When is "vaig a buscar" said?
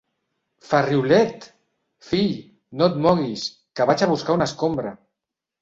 3.91-4.39